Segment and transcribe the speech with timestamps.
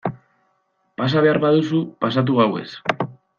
[1.01, 2.69] Pasa behar baduzu pasatu gauez...